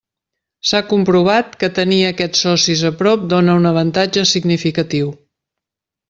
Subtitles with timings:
[0.67, 5.13] S'ha comprovat que tenir aquests socis a prop dóna un avantatge significatiu.